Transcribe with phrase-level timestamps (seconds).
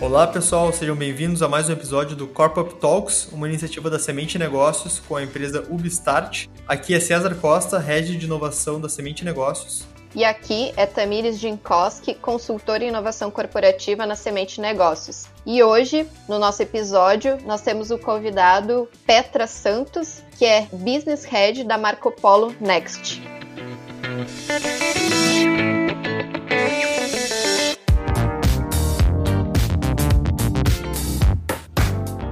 [0.00, 3.98] Olá pessoal, sejam bem-vindos a mais um episódio do Corp Up Talks, uma iniciativa da
[3.98, 6.46] Semente Negócios com a empresa Ubstart.
[6.66, 9.84] Aqui é César Costa, head de inovação da Semente Negócios.
[10.14, 15.26] E aqui é Tamires Jinkoski, consultora em inovação corporativa na Semente Negócios.
[15.44, 21.64] E hoje, no nosso episódio, nós temos o convidado Petra Santos, que é Business Head
[21.64, 23.35] da Marco Polo Next.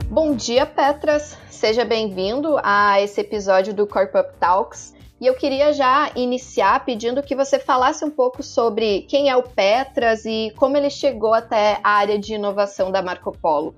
[0.09, 1.37] Bom dia, Petras!
[1.51, 4.95] Seja bem-vindo a esse episódio do Corp Up Talks.
[5.20, 9.43] E eu queria já iniciar pedindo que você falasse um pouco sobre quem é o
[9.43, 13.74] Petras e como ele chegou até a área de inovação da Marco Polo.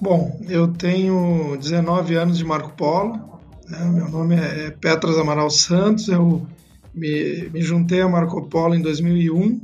[0.00, 3.14] Bom, eu tenho 19 anos de Marco Polo.
[3.66, 3.84] Né?
[3.84, 6.06] Meu nome é Petras Amaral Santos.
[6.08, 6.46] Eu
[6.98, 9.60] me, me juntei a Marco Polo em 2001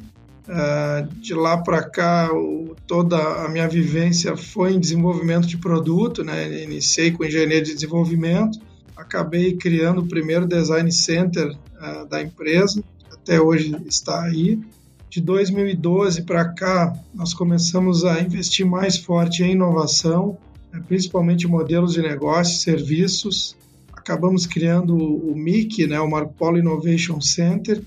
[0.46, 6.22] Uh, de lá para cá, o, toda a minha vivência foi em desenvolvimento de produto,
[6.22, 6.62] né?
[6.62, 8.58] Iniciei com engenharia de desenvolvimento,
[8.94, 14.60] acabei criando o primeiro design center uh, da empresa, até hoje está aí.
[15.08, 20.36] De 2012 para cá, nós começamos a investir mais forte em inovação,
[20.70, 20.82] né?
[20.86, 23.56] principalmente modelos de negócio, serviços.
[24.04, 25.98] Acabamos criando o MIC, né?
[25.98, 27.82] o Marco Polo Innovation Center,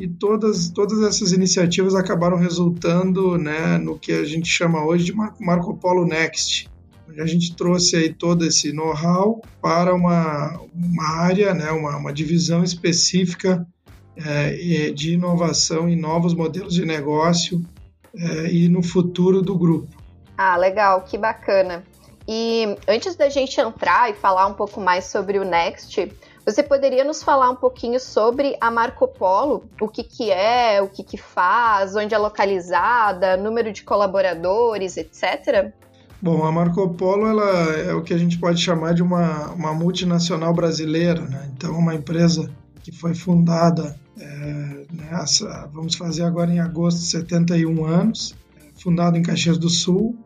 [0.00, 5.12] e todas, todas essas iniciativas acabaram resultando né, no que a gente chama hoje de
[5.12, 6.68] Marco Polo Next,
[7.08, 12.12] onde a gente trouxe aí todo esse know-how para uma, uma área, né, uma, uma
[12.12, 13.64] divisão específica
[14.16, 17.64] é, de inovação em novos modelos de negócio
[18.12, 20.02] é, e no futuro do grupo.
[20.36, 21.84] Ah, legal, que bacana.
[22.32, 26.12] E antes da gente entrar e falar um pouco mais sobre o Next,
[26.46, 30.86] você poderia nos falar um pouquinho sobre a Marco Polo, o que, que é, o
[30.86, 35.72] que, que faz, onde é localizada, número de colaboradores, etc?
[36.22, 39.74] Bom, a Marco Polo ela é o que a gente pode chamar de uma, uma
[39.74, 41.50] multinacional brasileira, né?
[41.52, 42.48] Então, uma empresa
[42.80, 49.22] que foi fundada, é, nessa, vamos fazer agora em agosto, 71 anos, é, fundada em
[49.22, 50.16] Caxias do Sul.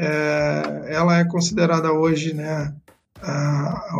[0.00, 2.72] É, ela é considerada hoje né,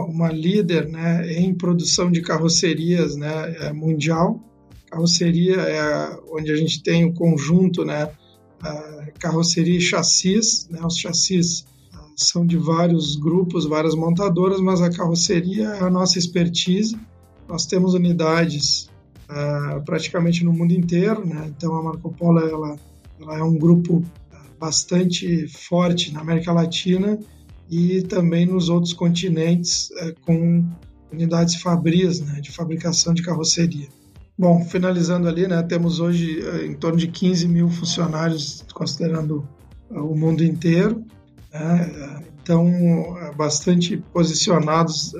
[0.09, 4.41] uma líder né, em produção de carrocerias né, é, mundial.
[4.89, 8.09] Carroceria é onde a gente tem o conjunto, né,
[9.19, 10.69] carroceria e chassis.
[10.71, 11.67] Né, os chassis
[12.17, 16.97] são de vários grupos, várias montadoras, mas a carroceria é a nossa expertise.
[17.49, 18.89] Nós temos unidades
[19.29, 21.53] uh, praticamente no mundo inteiro, né?
[21.57, 22.77] então a Marco Polo ela,
[23.21, 24.05] ela é um grupo
[24.59, 27.19] bastante forte na América Latina
[27.71, 30.65] e também nos outros continentes é, com
[31.13, 33.89] unidades fabris né, de fabricação de carroceria.
[34.39, 39.47] Bom, finalizando ali, né, temos hoje é, em torno de 15 mil funcionários, considerando
[39.91, 41.05] é, o mundo inteiro,
[41.53, 42.67] né, então
[43.37, 45.13] bastante posicionados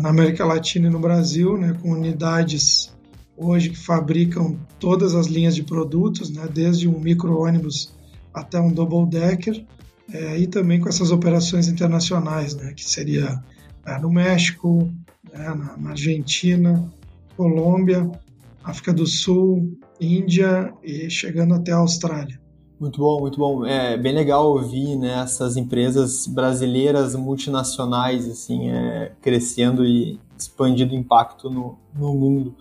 [0.00, 2.94] na América Latina e no Brasil, né, com unidades
[3.36, 7.95] hoje que fabricam todas as linhas de produtos, né, desde um micro-ônibus
[8.36, 9.64] até um double-decker,
[10.12, 13.42] é, e também com essas operações internacionais, né, que seria
[13.84, 14.92] é, no México,
[15.32, 16.88] né, na, na, Argentina,
[17.36, 18.10] Colômbia,
[18.62, 22.38] África do Sul, Índia e chegando até a Austrália.
[22.78, 23.64] Muito bom, muito bom.
[23.64, 31.48] É bem legal ouvir né, essas empresas brasileiras multinacionais assim, é, crescendo e expandindo impacto
[31.48, 32.54] no, no mundo.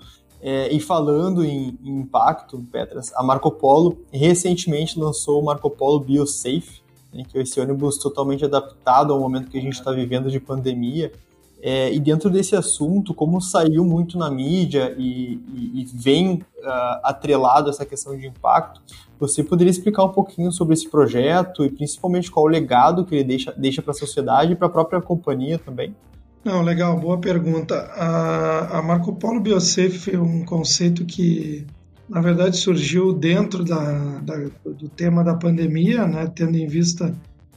[0.48, 6.00] É, e falando em, em, impacto, Petras, a Marco Polo recentemente lançou o Marco Polo
[6.00, 10.30] BioSafe, né, que é esse ônibus totalmente adaptado ao momento que a gente está vivendo
[10.30, 11.12] de pandemia.
[11.60, 16.44] É, e dentro desse assunto, como saiu muito na mídia e, e, e vem uh,
[17.02, 18.80] atrelado essa questão de impacto,
[19.20, 23.24] você poderia explicar um pouquinho sobre esse projeto e principalmente qual o legado que ele
[23.24, 25.96] deixa, deixa para a sociedade e para a própria companhia também?
[26.46, 27.76] Não, legal, boa pergunta.
[27.96, 31.66] A, a Marco Polo BioSafe é um conceito que
[32.08, 37.12] na verdade surgiu dentro da, da, do tema da pandemia, né, tendo em vista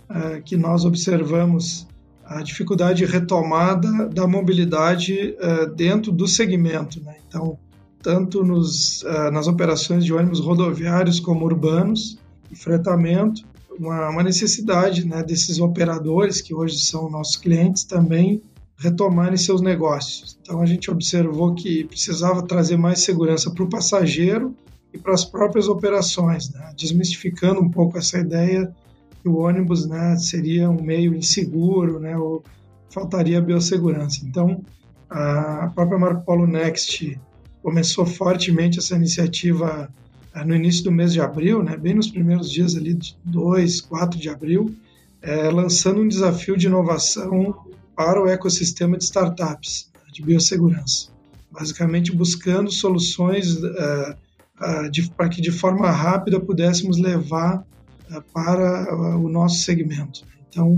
[0.08, 1.86] uh, que nós observamos
[2.24, 6.98] a dificuldade de retomada da mobilidade uh, dentro do segmento.
[7.04, 7.16] Né?
[7.28, 7.58] Então,
[8.02, 12.18] tanto nos, uh, nas operações de ônibus rodoviários como urbanos
[12.50, 13.42] e fretamento,
[13.78, 18.40] uma, uma necessidade né, desses operadores, que hoje são nossos clientes, também
[18.78, 20.38] retomarem seus negócios.
[20.40, 24.54] Então a gente observou que precisava trazer mais segurança para o passageiro
[24.94, 26.72] e para as próprias operações, né?
[26.76, 28.72] desmistificando um pouco essa ideia
[29.20, 32.44] que o ônibus né, seria um meio inseguro, né, ou
[32.88, 34.24] faltaria biossegurança.
[34.24, 34.62] Então
[35.10, 37.20] a própria Marco Polo Next
[37.60, 39.92] começou fortemente essa iniciativa
[40.34, 43.80] eh, no início do mês de abril, né, bem nos primeiros dias ali, de 2,
[43.80, 44.72] 4 de abril,
[45.20, 47.67] é, lançando um desafio de inovação
[47.98, 51.08] para o ecossistema de startups de biossegurança.
[51.50, 57.66] Basicamente buscando soluções uh, uh, para que de forma rápida pudéssemos levar
[58.08, 60.22] uh, para o nosso segmento.
[60.48, 60.76] Então,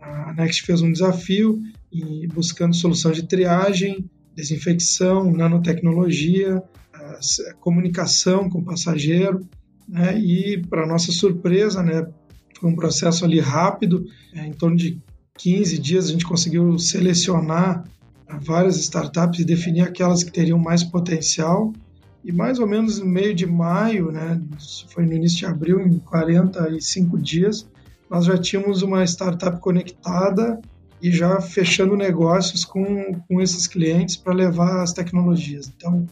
[0.00, 6.62] a Next fez um desafio e buscando solução de triagem, desinfecção, nanotecnologia,
[7.60, 9.46] comunicação com o passageiro,
[9.86, 10.18] né?
[10.18, 12.06] e para nossa surpresa, né,
[12.58, 14.98] foi um processo ali rápido, é, em torno de
[15.38, 17.84] 15 dias a gente conseguiu selecionar
[18.40, 21.72] várias startups e definir aquelas que teriam mais potencial.
[22.24, 24.40] E mais ou menos no meio de maio, né,
[24.88, 27.66] foi no início de abril, em 45 dias,
[28.08, 30.60] nós já tínhamos uma startup conectada
[31.00, 35.72] e já fechando negócios com, com esses clientes para levar as tecnologias.
[35.76, 36.06] Então,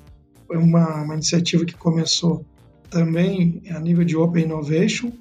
[0.48, 2.44] foi uma, uma iniciativa que começou
[2.90, 5.12] também a nível de Open Innovation,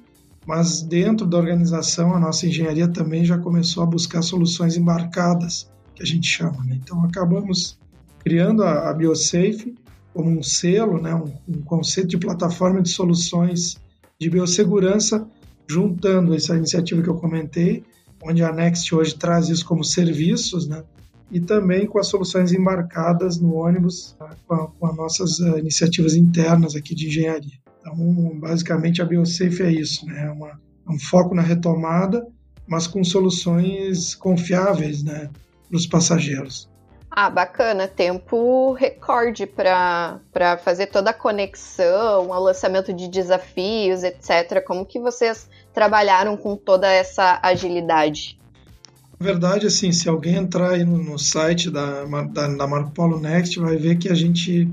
[0.46, 6.02] mas dentro da organização, a nossa engenharia também já começou a buscar soluções embarcadas, que
[6.02, 6.64] a gente chama.
[6.64, 6.78] Né?
[6.82, 7.78] Então, acabamos
[8.20, 9.74] criando a, a BioSafe
[10.14, 11.14] como um selo, né?
[11.14, 13.78] um, um conceito de plataforma de soluções
[14.18, 15.26] de biossegurança,
[15.68, 17.84] juntando essa iniciativa que eu comentei,
[18.22, 20.82] onde a Next hoje traz isso como serviços, né?
[21.30, 24.34] e também com as soluções embarcadas no ônibus, tá?
[24.46, 27.59] com, a, com as nossas uh, iniciativas internas aqui de engenharia.
[27.80, 30.26] Então, basicamente, a BioSafe é isso, né?
[30.26, 32.26] É uma, um foco na retomada,
[32.66, 35.30] mas com soluções confiáveis né,
[35.68, 36.68] para os passageiros.
[37.10, 37.88] Ah, bacana.
[37.88, 40.20] Tempo recorde para
[40.62, 44.62] fazer toda a conexão, o lançamento de desafios, etc.
[44.64, 48.38] Como que vocês trabalharam com toda essa agilidade?
[49.18, 53.18] Na verdade, assim, se alguém entrar aí no, no site da, da, da Marco Polo
[53.18, 54.70] Next, vai ver que a gente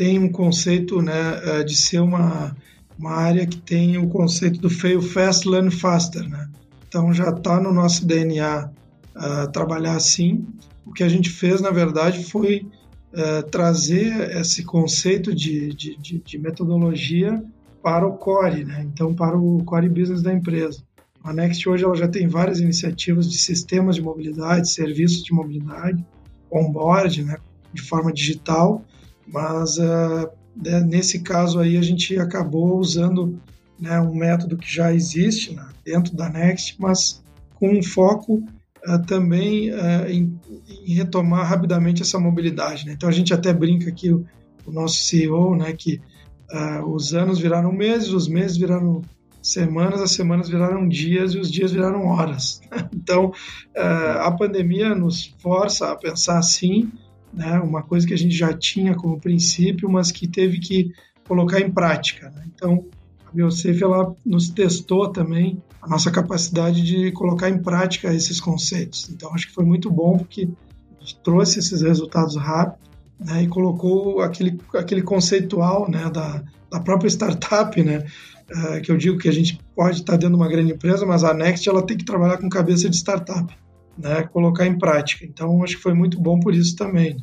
[0.00, 1.12] tem um conceito né,
[1.44, 2.56] eh, de ser uma,
[2.98, 6.26] uma área que tem o conceito do fail fast, learn faster.
[6.26, 6.48] Né?
[6.88, 10.46] Então já está no nosso DNA uh, eh, trabalhar assim.
[10.86, 12.66] O que a gente fez, na verdade, foi
[13.12, 17.44] uh, trazer esse conceito de, de, de, de, metodologia
[17.82, 18.88] para o core, né?
[18.90, 20.82] então para o core business da empresa.
[21.22, 26.02] A Next hoje ela já tem várias iniciativas de sistemas de mobilidade, serviços de mobilidade,
[26.50, 27.36] onboard, né,
[27.74, 28.82] de forma digital,
[29.32, 30.30] mas uh,
[30.86, 33.38] nesse caso aí a gente acabou usando
[33.78, 37.22] né, um método que já existe né, dentro da Next, mas
[37.54, 38.42] com um foco
[38.86, 40.38] uh, também uh, em,
[40.86, 42.84] em, retomar rapidamente essa mobilidade.
[42.86, 42.92] Né?
[42.92, 44.26] Então a gente até brinca aqui, o,
[44.66, 46.00] o nosso CEO, né, que
[46.84, 49.02] os anos viraram meses, os meses viraram
[49.40, 52.60] semanas, as semanas viraram dias e os dias viraram horas.
[52.92, 53.32] Então
[53.76, 56.90] a pandemia nos força a pensar assim
[57.32, 57.58] né?
[57.60, 60.92] uma coisa que a gente já tinha como princípio, mas que teve que
[61.26, 62.30] colocar em prática.
[62.30, 62.44] Né?
[62.54, 62.84] Então,
[63.26, 69.08] a BioSafe ela nos testou também a nossa capacidade de colocar em prática esses conceitos.
[69.10, 70.48] Então, acho que foi muito bom porque
[70.98, 72.80] a gente trouxe esses resultados rápido
[73.18, 73.42] né?
[73.42, 76.10] e colocou aquele, aquele conceitual né?
[76.10, 78.04] da, da própria startup, né?
[78.50, 81.22] Uh, que eu digo que a gente pode estar dentro de uma grande empresa, mas
[81.22, 83.56] a Next ela tem que trabalhar com cabeça de startup
[84.00, 85.24] né, colocar em prática.
[85.24, 87.16] Então, acho que foi muito bom por isso também.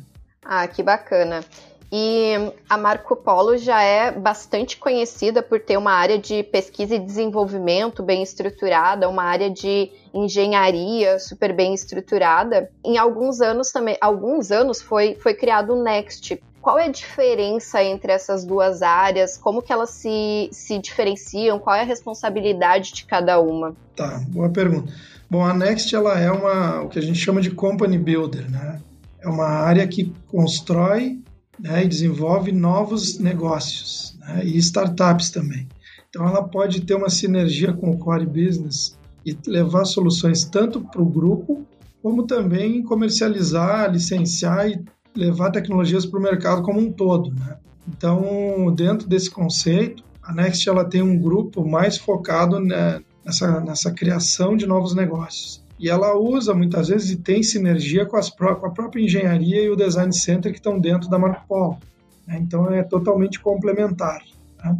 [0.44, 1.44] Ah, que bacana.
[1.90, 2.34] E
[2.68, 8.02] a Marco Polo já é bastante conhecida por ter uma área de pesquisa e desenvolvimento
[8.02, 12.70] bem estruturada, uma área de engenharia super bem estruturada.
[12.84, 16.42] Em alguns anos também, alguns anos foi, foi criado o Next.
[16.60, 19.38] Qual é a diferença entre essas duas áreas?
[19.38, 21.58] Como que elas se, se diferenciam?
[21.58, 23.74] Qual é a responsabilidade de cada uma?
[23.96, 24.92] Tá, boa pergunta.
[25.30, 28.80] Bom, a Next ela é uma o que a gente chama de company builder, né?
[29.20, 31.20] É uma área que constrói
[31.58, 35.68] né, e desenvolve novos negócios né, e startups também.
[36.08, 41.02] Então ela pode ter uma sinergia com o core business e levar soluções tanto para
[41.02, 41.66] o grupo
[42.02, 44.82] como também comercializar, licenciar e
[45.14, 47.34] levar tecnologias para o mercado como um todo.
[47.34, 47.56] Né?
[47.88, 53.92] Então, dentro desse conceito, a Next ela tem um grupo mais focado né, nessa, nessa
[53.92, 55.62] criação de novos negócios.
[55.78, 59.70] E ela usa muitas vezes e tem sinergia com, as, com a própria engenharia e
[59.70, 61.78] o design center que estão dentro da Marco Polo.
[62.26, 62.38] Né?
[62.40, 64.22] Então é totalmente complementar.
[64.64, 64.76] Né?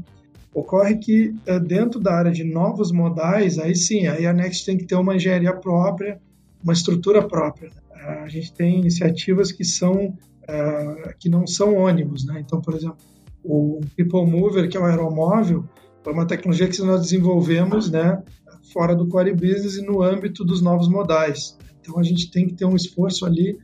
[0.52, 4.78] Ocorre que é, dentro da área de novos modais, aí sim, aí a Next tem
[4.78, 6.18] que ter uma engenharia própria,
[6.64, 7.70] uma estrutura própria.
[7.94, 8.02] Né?
[8.24, 10.16] A gente tem iniciativas que são
[10.48, 12.40] é, que não são ônibus, né?
[12.40, 12.96] Então, por exemplo,
[13.44, 15.62] o People Mover, que é o aeromóvel,
[16.02, 18.22] foi uma tecnologia que nós desenvolvemos, né,
[18.72, 21.56] fora do core business e no âmbito dos novos modais.
[21.80, 23.58] Então a gente tem que ter um esforço ali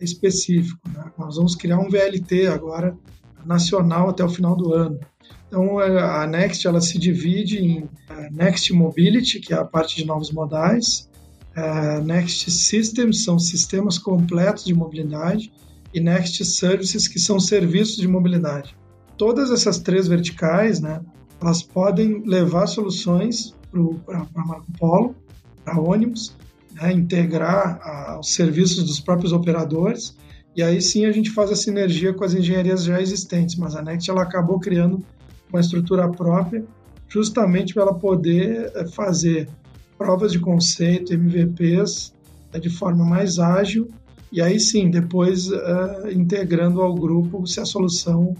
[0.00, 0.80] específico.
[0.92, 1.10] Né?
[1.18, 2.96] Nós vamos criar um VLT agora
[3.44, 4.98] nacional até o final do ano.
[5.46, 7.88] Então, a Next ela se divide em
[8.30, 11.08] Next Mobility, que é a parte de novos modais,
[12.04, 15.52] Next Systems, são sistemas completos de mobilidade,
[15.92, 18.76] e Next Services, que são serviços de mobilidade.
[19.16, 21.00] Todas essas três verticais, né,
[21.40, 23.52] elas podem levar soluções
[24.04, 25.14] para Marco Polo,
[25.64, 26.34] para ônibus,
[26.72, 30.16] né, integrar a, os serviços dos próprios operadores,
[30.56, 33.82] e aí sim a gente faz a sinergia com as engenharias já existentes, mas a
[33.82, 35.02] Next ela acabou criando
[35.50, 36.64] uma estrutura própria
[37.08, 39.48] justamente para ela poder eh, fazer
[39.98, 42.14] provas de conceito, MVPs,
[42.52, 43.88] né, de forma mais ágil,
[44.32, 48.36] e aí sim, depois uh, integrando ao grupo se a solução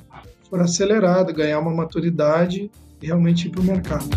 [0.49, 2.71] for acelerada, ganhar uma maturidade
[3.01, 4.09] realmente ir para o mercado.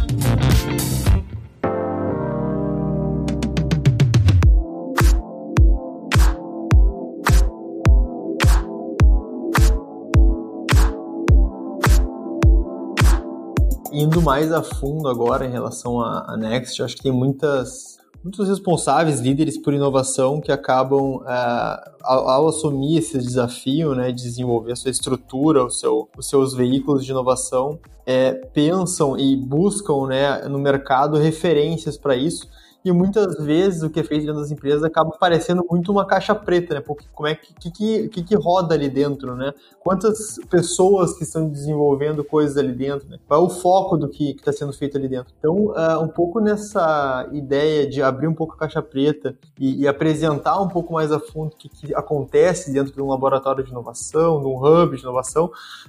[13.96, 19.20] indo mais a fundo agora em relação à Next, acho que tem muitas muitos responsáveis,
[19.20, 24.76] líderes por inovação que acabam, é, ao, ao, assumir esse desafio, né, de desenvolver a
[24.76, 30.58] sua estrutura, o seu, os seus veículos de inovação, é, pensam e buscam né, no
[30.58, 32.48] mercado referências para isso
[32.86, 36.36] e muitas vezes o que é feito dentro das empresas acaba parecendo muito uma caixa
[36.36, 36.82] preta, né?
[36.82, 39.54] Porque como é que, que, que, que roda ali dentro, né?
[39.80, 43.18] Quantas pessoas que estão desenvolvendo coisas ali dentro, né?
[43.26, 45.34] Qual é o foco do que está sendo feito ali dentro?
[45.40, 49.88] Então, uh, um pouco nessa ideia de abrir um pouco a caixa preta e, e
[49.88, 53.72] apresentar um pouco mais a fundo o que, que, acontece dentro de um laboratório de
[53.72, 55.46] inovação, de um hub de inovação,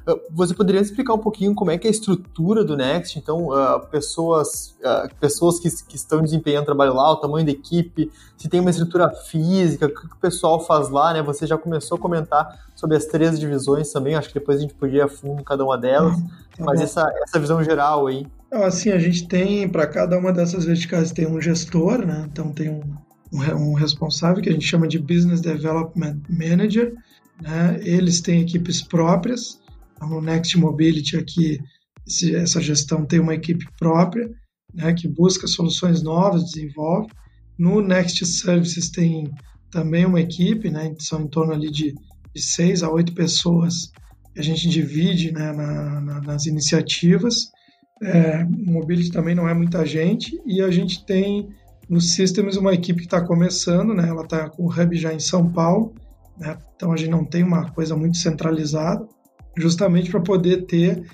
[0.07, 3.19] uh, você poderia explicar um pouquinho como é que é a estrutura do Next?
[3.19, 4.77] Então, uh, pessoas,
[5.19, 8.71] pessoas que, que estão desempenhando trabalho trabalho lá, o tamanho da equipe, se tem uma
[8.71, 11.23] estrutura física, o que o pessoal faz lá, né?
[11.23, 14.75] Você já começou a comentar sobre as três divisões também, acho que depois a gente
[14.75, 16.29] podia ir a fundo cada uma delas, uhum.
[16.61, 18.27] mas essa, essa visão geral aí.
[18.53, 22.29] Assim, a gente tem, para cada uma dessas verticais, tem um gestor, né?
[22.31, 22.83] Então tem um,
[23.33, 26.95] um, um responsável que a gente chama de Business Development Manager,
[27.41, 27.81] né?
[27.83, 29.59] Eles têm equipes próprias,
[29.97, 31.61] então, no Next Mobility aqui,
[32.35, 34.31] essa gestão tem uma equipe própria,
[34.75, 37.09] né, que busca soluções novas, desenvolve.
[37.57, 39.31] No Next Services tem
[39.71, 41.95] também uma equipe, né, são em torno ali de,
[42.35, 43.91] de seis a oito pessoas
[44.33, 47.51] que a gente divide né, na, na, nas iniciativas.
[48.03, 51.49] É, Mobility também não é muita gente e a gente tem
[51.89, 55.21] no Systems uma equipe que está começando, né, ela está com o hub já em
[55.21, 55.95] São Paulo,
[56.39, 59.07] né, então a gente não tem uma coisa muito centralizada,
[59.57, 61.05] justamente para poder ter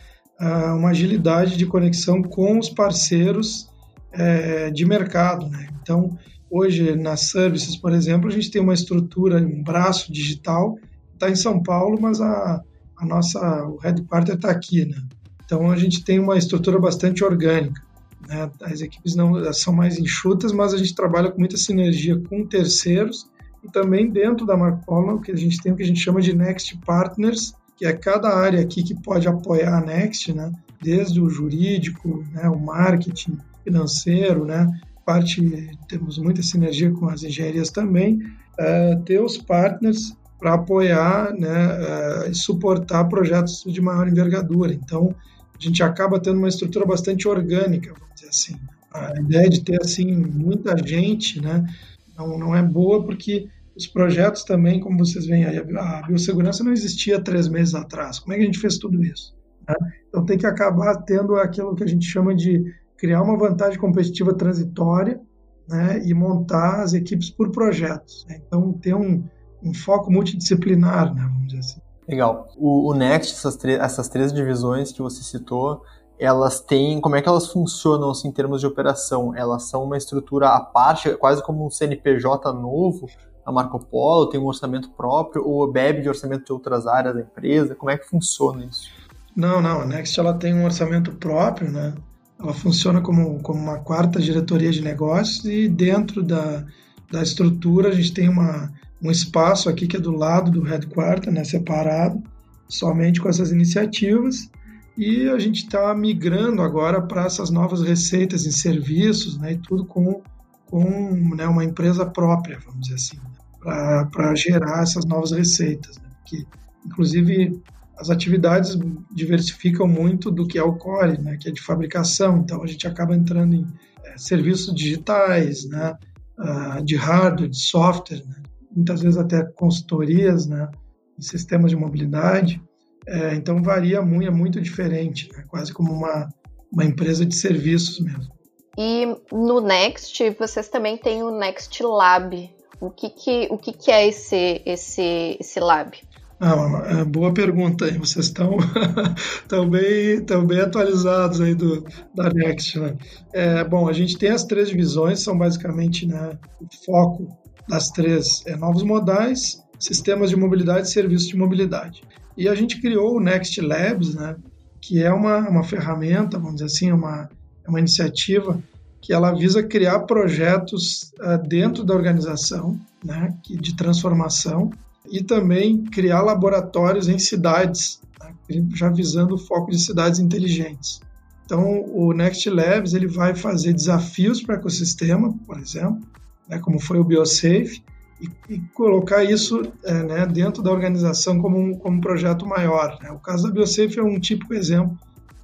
[0.47, 3.69] uma agilidade de conexão com os parceiros
[4.13, 5.47] é, de mercado.
[5.49, 5.69] Né?
[5.83, 6.19] Então,
[6.51, 10.79] hoje nas services, por exemplo, a gente tem uma estrutura, um braço digital,
[11.13, 12.63] está em São Paulo, mas a,
[12.97, 14.87] a nossa, o headquarter está aqui.
[14.87, 14.97] Né?
[15.45, 17.83] Então, a gente tem uma estrutura bastante orgânica.
[18.27, 18.51] Né?
[18.63, 23.29] As equipes não são mais enxutas, mas a gente trabalha com muita sinergia com terceiros
[23.63, 26.21] e também dentro da Marco Polo, que a gente tem o que a gente chama
[26.21, 30.53] de Next Partners, que é cada área aqui que pode apoiar a Next, né?
[30.83, 32.47] Desde o jurídico, né?
[32.47, 34.71] o marketing, financeiro, né?
[35.03, 38.21] Parte temos muita sinergia com as engenharias também,
[38.59, 42.27] é, ter os partners para apoiar, né?
[42.27, 44.75] É, e suportar projetos de maior envergadura.
[44.75, 45.15] Então
[45.59, 48.57] a gente acaba tendo uma estrutura bastante orgânica, vamos dizer assim.
[48.93, 51.67] A ideia de ter assim muita gente, né?
[52.15, 53.49] Não, não é boa porque
[53.81, 58.19] os projetos também, como vocês veem aí, a biossegurança não existia três meses atrás.
[58.19, 59.35] Como é que a gente fez tudo isso?
[59.69, 59.75] Né?
[60.09, 62.65] Então tem que acabar tendo aquilo que a gente chama de
[62.97, 65.21] criar uma vantagem competitiva transitória
[65.69, 68.27] né, e montar as equipes por projetos.
[68.29, 68.41] Né?
[68.47, 69.25] Então ter um,
[69.63, 71.81] um, foco multidisciplinar, né, vamos dizer assim.
[72.09, 72.49] Legal.
[72.57, 75.83] O, o Next, essas, essas três divisões que você citou,
[76.19, 79.35] elas têm, como é que elas funcionam assim, em termos de operação?
[79.35, 83.07] Elas são uma estrutura à parte, quase como um CNPJ novo,
[83.45, 87.21] a Marco Polo tem um orçamento próprio ou bebe de orçamento de outras áreas da
[87.21, 87.75] empresa?
[87.75, 88.91] Como é que funciona isso?
[89.35, 89.81] Não, não.
[89.81, 91.95] A Next ela tem um orçamento próprio, né?
[92.39, 96.65] Ela funciona como, como uma quarta diretoria de negócios e dentro da,
[97.11, 101.33] da estrutura a gente tem uma, um espaço aqui que é do lado do headquarter,
[101.33, 101.45] né?
[101.45, 102.23] Separado,
[102.69, 104.51] somente com essas iniciativas.
[104.97, 109.53] E a gente está migrando agora para essas novas receitas em serviços, né?
[109.53, 110.23] E tudo com
[110.71, 113.19] com né, uma empresa própria, vamos dizer assim,
[113.61, 115.99] para gerar essas novas receitas.
[115.99, 116.09] Né?
[116.19, 116.47] Porque,
[116.85, 117.61] inclusive,
[117.99, 118.79] as atividades
[119.12, 122.38] diversificam muito do que é o core, né, que é de fabricação.
[122.38, 123.67] Então, a gente acaba entrando em
[124.05, 125.95] é, serviços digitais, né,
[126.38, 128.37] uh, de hardware, de software, né,
[128.75, 130.71] muitas vezes até consultorias né,
[131.19, 132.62] em sistemas de mobilidade.
[133.07, 135.45] É, então varia muito, é muito diferente, né?
[135.49, 136.29] quase como uma,
[136.73, 138.33] uma empresa de serviços mesmo.
[138.79, 142.50] E no Next, vocês também têm o Next Lab.
[142.81, 145.97] O que, que, o que, que é esse, esse, esse lab?
[146.41, 147.99] Ah, boa pergunta aí.
[147.99, 148.57] Vocês estão,
[149.69, 151.85] bem, estão bem atualizados aí do,
[152.15, 152.79] da Next.
[152.79, 152.97] Né?
[153.35, 157.29] É, bom, a gente tem as três divisões, são basicamente né, o foco
[157.69, 162.03] das três é novos modais, sistemas de mobilidade e serviços de mobilidade.
[162.35, 164.35] E a gente criou o Next Labs, né,
[164.81, 167.29] que é uma, uma ferramenta, vamos dizer assim, uma,
[167.69, 168.59] uma iniciativa
[169.00, 174.71] que ela visa criar projetos uh, dentro da organização né, de transformação
[175.11, 178.35] e também criar laboratórios em cidades, né,
[178.75, 181.00] já visando o foco de cidades inteligentes.
[181.45, 186.00] Então, o Next Labs ele vai fazer desafios para o ecossistema, por exemplo,
[186.49, 187.83] né, como foi o BioSafe,
[188.21, 192.99] e, e colocar isso é, né, dentro da organização como um, como um projeto maior.
[193.02, 193.11] Né.
[193.11, 194.97] O caso da BioSafe é um típico exemplo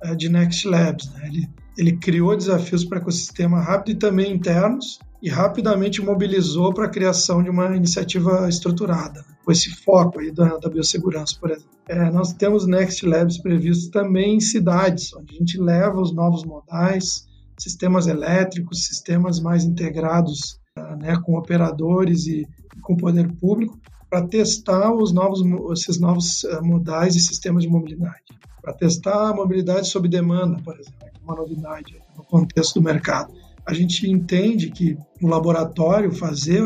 [0.03, 1.11] é, de Next Labs.
[1.15, 1.27] Né.
[1.27, 6.87] Ele ele criou desafios para o ecossistema rápido e também internos e rapidamente mobilizou para
[6.87, 9.37] a criação de uma iniciativa estruturada, né?
[9.45, 11.71] com esse foco aí da, da biossegurança, por exemplo.
[11.89, 16.45] É, nós temos Next Labs previstos também em cidades, onde a gente leva os novos
[16.45, 17.27] modais,
[17.59, 22.47] sistemas elétricos, sistemas mais integrados uh, né, com operadores e,
[22.83, 23.79] com poder público,
[24.11, 25.43] para testar os novos,
[25.73, 28.23] esses novos uh, modais e sistemas de mobilidade.
[28.67, 33.33] Para testar a mobilidade sob demanda, por exemplo uma novidade no contexto do mercado.
[33.65, 36.63] A gente entende que o laboratório fazer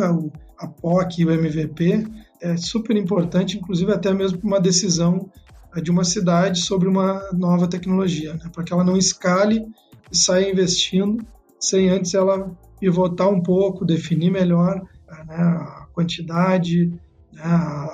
[0.58, 2.06] a POC e o MVP
[2.40, 5.30] é super importante, inclusive até mesmo para uma decisão
[5.76, 8.50] é, de uma cidade sobre uma nova tecnologia, né?
[8.50, 9.66] para que ela não escale
[10.10, 11.22] e saia investindo
[11.58, 14.82] sem antes ela pivotar um pouco, definir melhor
[15.26, 16.90] né, a quantidade,
[17.30, 17.44] né,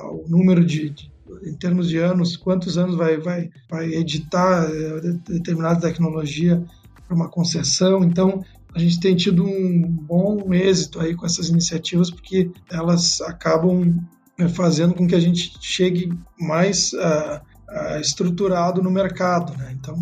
[0.04, 1.10] o número de, de
[1.44, 6.62] em termos de anos, quantos anos vai, vai, vai editar eh, determinada tecnologia
[7.06, 8.04] para uma concessão.
[8.04, 8.44] Então,
[8.74, 13.98] a gente tem tido um bom êxito aí com essas iniciativas, porque elas acabam
[14.38, 19.56] eh, fazendo com que a gente chegue mais uh, uh, estruturado no mercado.
[19.56, 19.74] Né?
[19.80, 19.98] Então,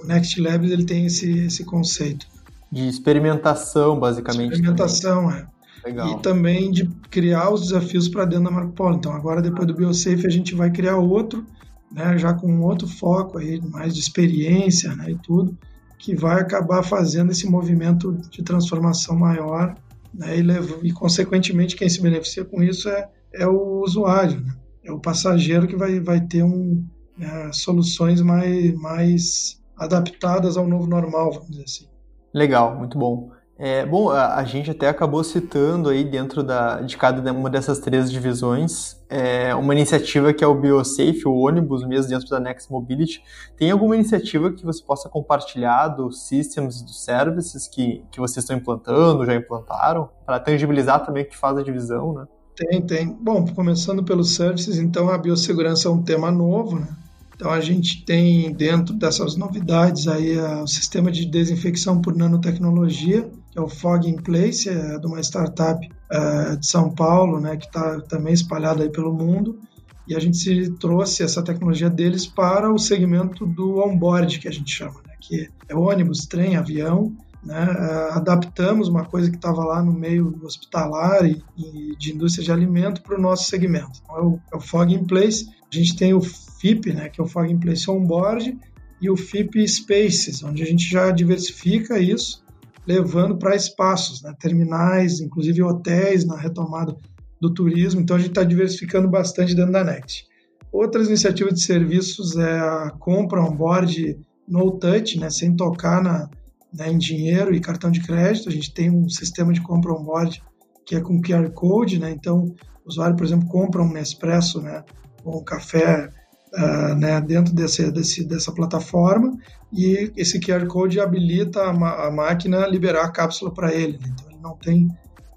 [0.00, 2.26] o Next Labs ele tem esse, esse conceito.
[2.70, 4.52] De experimentação, basicamente.
[4.52, 5.40] Experimentação, também.
[5.40, 5.55] é.
[5.86, 6.18] Legal.
[6.18, 8.96] E também de criar os desafios para dentro da Marco Polo.
[8.96, 11.46] Então, agora, depois do BioSafe, a gente vai criar outro,
[11.92, 15.56] né, já com outro foco aí, mais de experiência né, e tudo,
[15.96, 19.76] que vai acabar fazendo esse movimento de transformação maior
[20.12, 24.52] né, e, leva, e, consequentemente, quem se beneficia com isso é, é o usuário, né?
[24.84, 26.84] é o passageiro que vai, vai ter um,
[27.20, 31.86] é, soluções mais, mais adaptadas ao novo normal, vamos dizer assim.
[32.34, 33.30] Legal, muito bom.
[33.58, 37.78] É, bom, a, a, gente até acabou citando aí dentro da, de cada uma dessas
[37.78, 42.70] três divisões é, uma iniciativa que é o BioSafe, o ônibus mesmo dentro da Next
[42.70, 43.22] Mobility.
[43.56, 48.56] Tem alguma iniciativa que você possa compartilhar dos systems, dos services que, que vocês estão
[48.56, 52.26] implantando, já implantaram, para tangibilizar também o que faz a divisão, né?
[52.56, 53.16] Tem, tem.
[53.20, 56.88] Bom, começando pelos services, então a biossegurança é um tema novo, né?
[57.34, 63.60] Então a gente tem dentro dessas novidades aí o sistema de desinfecção por nanotecnologia, que
[63.60, 65.80] é o Fog in Place, é de uma startup
[66.12, 69.58] é, de São Paulo, né, que está também espalhada aí pelo mundo.
[70.06, 74.70] E a gente trouxe essa tecnologia deles para o segmento do onboard, que a gente
[74.70, 77.16] chama, né, que é ônibus, trem, avião.
[77.42, 82.44] Né, é, adaptamos uma coisa que estava lá no meio hospitalar e, e de indústria
[82.44, 84.00] de alimento para o nosso segmento.
[84.02, 85.48] Então, é, o, é o Fog in Place.
[85.72, 88.58] A gente tem o FIP, né, que é o Fog in Place Onboard,
[89.00, 92.44] e o FIP Spaces, onde a gente já diversifica isso,
[92.86, 96.96] levando para espaços, né, terminais, inclusive hotéis na retomada
[97.40, 98.00] do turismo.
[98.00, 100.24] Então a gente está diversificando bastante dentro da NET.
[100.72, 106.30] Outras iniciativas de serviços é a compra on-board no touch, né, sem tocar na,
[106.72, 108.48] né, em dinheiro e cartão de crédito.
[108.48, 110.42] A gente tem um sistema de compra on-board
[110.84, 114.84] que é com QR Code, né, então o usuário, por exemplo, compra um Nespresso, né,
[115.24, 116.08] ou um café
[116.54, 119.36] uh, né, dentro desse, desse, dessa plataforma
[119.72, 123.98] e esse QR Code habilita a, a máquina a liberar a cápsula para ele.
[123.98, 124.06] Né?
[124.12, 124.88] Então, ele não tem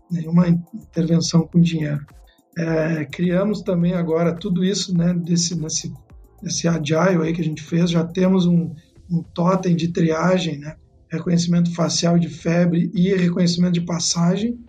[0.09, 2.05] nenhuma intervenção com dinheiro.
[2.57, 5.93] É, criamos também agora tudo isso né, desse, nesse,
[6.41, 7.89] nesse agile aí que a gente fez.
[7.89, 8.73] Já temos um,
[9.09, 10.75] um totem de triagem, né,
[11.09, 14.59] reconhecimento facial de febre e reconhecimento de passagem.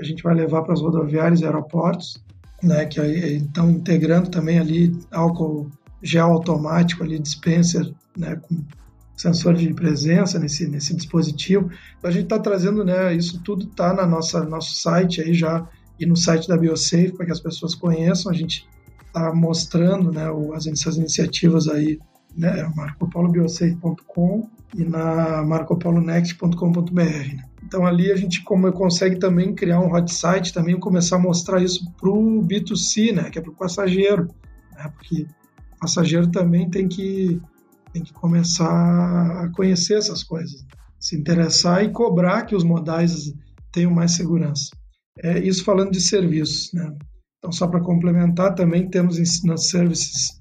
[0.00, 2.22] A gente vai levar para as rodoviárias e aeroportos,
[2.62, 5.70] né, que aí, então integrando também ali álcool
[6.02, 8.64] gel automático ali, dispenser, né, com
[9.20, 11.70] sensor de presença nesse, nesse dispositivo.
[11.98, 15.68] Então a gente está trazendo, né, isso tudo está na nossa nosso site aí já
[15.98, 18.32] e no site da BioSafe para que as pessoas conheçam.
[18.32, 18.66] A gente
[19.06, 21.98] está mostrando né, as, essas iniciativas aí,
[22.36, 26.92] né, marcopolobiosei.com e na marcopolonext.com.br.
[26.94, 27.44] Né?
[27.62, 31.62] Então ali a gente como, consegue também criar um hot site, também começar a mostrar
[31.62, 34.28] isso para o B2C, né, que é para o passageiro,
[34.74, 35.26] né, porque
[35.76, 37.40] o passageiro também tem que,
[37.92, 40.64] tem que começar a conhecer essas coisas,
[40.98, 43.32] se interessar e cobrar que os modais
[43.72, 44.70] tenham mais segurança.
[45.22, 46.72] É, isso falando de serviços.
[46.72, 46.96] Né?
[47.38, 50.40] Então, só para complementar, também temos nas services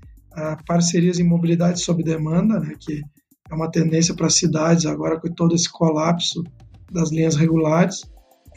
[0.66, 3.02] parcerias em mobilidade sob demanda, né, que
[3.50, 6.44] é uma tendência para cidades agora com todo esse colapso
[6.92, 8.04] das linhas regulares.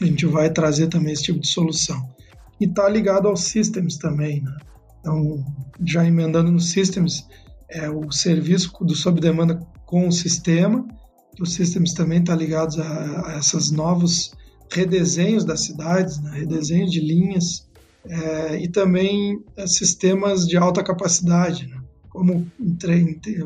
[0.01, 2.01] A gente vai trazer também esse tipo de solução.
[2.59, 4.41] E está ligado aos systems também.
[4.41, 4.57] Né?
[4.99, 5.43] Então,
[5.83, 7.27] já emendando nos systems,
[7.73, 10.85] é o serviço do sob demanda com o sistema,
[11.35, 14.31] que os systems também estão tá ligados a, a esses novos
[14.71, 16.31] redesenhos das cidades, né?
[16.39, 17.67] redesenhos de linhas
[18.05, 21.77] é, e também é, sistemas de alta capacidade, né?
[22.09, 22.45] como,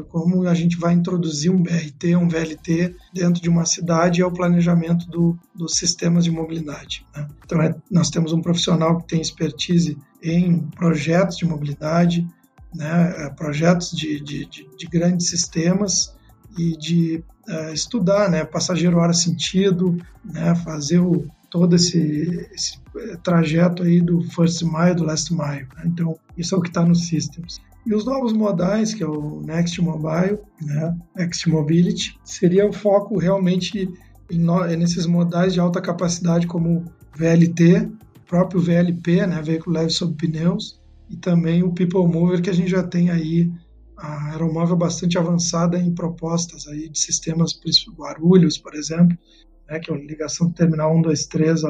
[0.09, 4.31] como a gente vai introduzir um BRT, um VLT dentro de uma cidade é o
[4.31, 7.05] planejamento do, dos sistemas de mobilidade.
[7.15, 7.27] Né?
[7.45, 12.27] Então, é, nós temos um profissional que tem expertise em projetos de mobilidade,
[12.73, 13.25] né?
[13.25, 16.15] É, projetos de, de, de, de grandes sistemas
[16.57, 22.79] e de uh, estudar, né, passageiro hora sentido, né, fazer o, todo esse, esse,
[23.23, 25.67] trajeto aí do first mile, do last mile.
[25.75, 25.83] Né?
[25.85, 27.61] Então, isso é o que está nos systems.
[27.85, 33.17] E os novos modais, que é o Next Mobile, né, Next Mobility, seria o foco
[33.17, 33.89] realmente
[34.29, 36.83] em no, nesses modais de alta capacidade como
[37.15, 37.89] VLT,
[38.27, 42.69] próprio VLP, né, veículo leve sob pneus, e também o People Mover, que a gente
[42.69, 43.51] já tem aí
[43.97, 47.59] a aeromóvel bastante avançada em propostas aí de sistemas
[47.97, 49.17] Guarulhos, por exemplo,
[49.67, 51.63] né, que é a ligação do terminal 123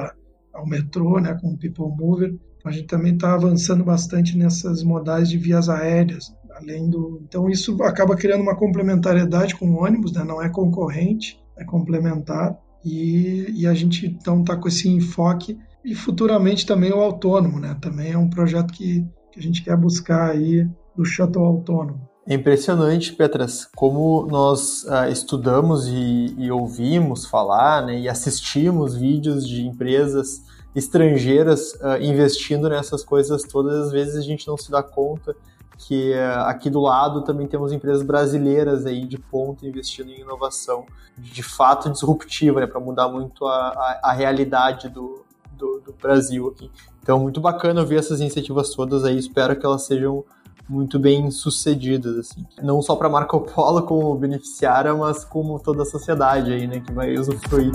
[0.53, 2.35] ao metrô, né, com o People Mover.
[2.57, 7.21] Então, a gente também está avançando bastante nessas modais de vias aéreas, além do.
[7.23, 12.57] Então isso acaba criando uma complementariedade com o ônibus, né, não é concorrente, é complementar.
[12.83, 17.75] E, e a gente então está com esse enfoque e futuramente também o autônomo, né?
[17.81, 19.05] Também é um projeto que,
[19.37, 22.09] que a gente quer buscar aí do shuttle autônomo.
[22.25, 29.47] É impressionante, Petras, como nós uh, estudamos e, e, ouvimos falar né, e assistimos vídeos
[29.47, 30.43] de empresas
[30.75, 35.33] estrangeiras uh, investindo nessas coisas todas, às vezes a gente não se dá conta
[35.77, 40.85] que uh, aqui do lado também temos empresas brasileiras aí de ponta investindo em inovação
[41.17, 45.23] de fato disruptiva, né, para mudar muito a, a, a realidade do,
[45.57, 46.71] do, do Brasil aqui.
[47.01, 50.23] Então, muito bacana ver essas iniciativas todas aí, espero que elas sejam
[50.69, 52.45] muito bem sucedidas, assim.
[52.61, 56.91] Não só para Marco Polo como beneficiária, mas como toda a sociedade aí, né, que
[56.91, 57.71] vai usufruir.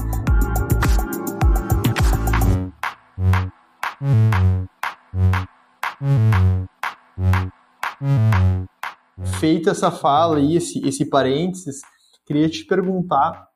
[9.40, 11.80] Feita essa fala e esse, esse parênteses,
[12.26, 13.51] queria te perguntar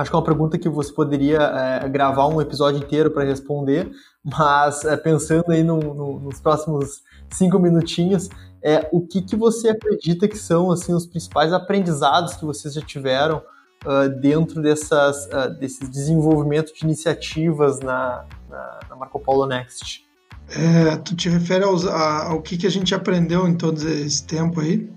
[0.00, 3.90] Acho que é uma pergunta que você poderia é, gravar um episódio inteiro para responder,
[4.24, 8.30] mas é, pensando aí no, no, nos próximos cinco minutinhos,
[8.62, 12.80] é, o que, que você acredita que são assim os principais aprendizados que vocês já
[12.80, 13.42] tiveram
[13.84, 20.04] uh, dentro dessas, uh, desse desenvolvimento de iniciativas na, na, na Marco Polo Next?
[20.48, 24.26] É, tu te refere aos, a, ao que, que a gente aprendeu em todo esse
[24.26, 24.90] tempo aí?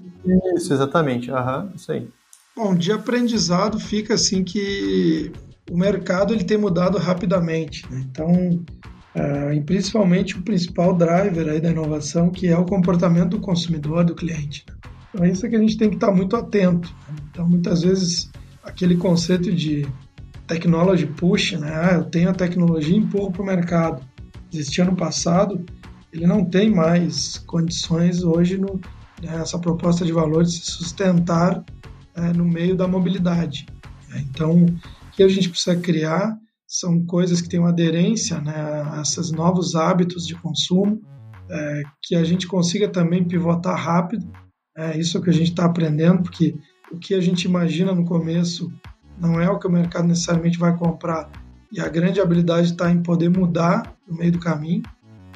[0.56, 1.30] Isso, exatamente.
[1.30, 2.10] Aham, isso aí.
[2.56, 5.32] Bom, de aprendizado fica assim que
[5.72, 7.84] o mercado ele tem mudado rapidamente.
[7.90, 8.06] Né?
[8.10, 8.30] Então,
[9.16, 14.04] uh, e principalmente o principal driver aí da inovação, que é o comportamento do consumidor,
[14.04, 14.66] do cliente.
[14.68, 14.76] Né?
[15.10, 16.94] Então, é isso que a gente tem que estar muito atento.
[17.10, 17.16] Né?
[17.32, 18.30] Então, muitas vezes,
[18.64, 19.88] aquele conceito de
[20.46, 21.72] technology push, né?
[21.74, 24.04] Ah, eu tenho a tecnologia e empurro para o mercado.
[24.54, 25.66] Existia no passado,
[26.12, 28.80] ele não tem mais condições hoje no,
[29.22, 31.64] né, essa proposta de valor de se sustentar
[32.16, 33.66] é, no meio da mobilidade.
[34.10, 34.26] Né?
[34.30, 39.32] Então, o que a gente precisa criar são coisas que tenham aderência né, a esses
[39.32, 41.02] novos hábitos de consumo,
[41.50, 44.28] é, que a gente consiga também pivotar rápido.
[44.76, 46.56] É isso que a gente está aprendendo, porque
[46.92, 48.72] o que a gente imagina no começo
[49.20, 51.30] não é o que o mercado necessariamente vai comprar.
[51.72, 54.84] E a grande habilidade está em poder mudar no meio do caminho.